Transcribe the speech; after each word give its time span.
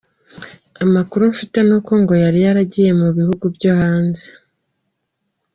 Amakuru 0.83 1.21
mfite 1.33 1.57
ni 1.67 1.73
uko 1.77 1.91
ngo 2.01 2.13
yari 2.23 2.39
yaragiye 2.45 2.91
mu 3.01 3.07
bihugu 3.17 3.45
byo 3.55 3.71
hanze. 3.81 4.27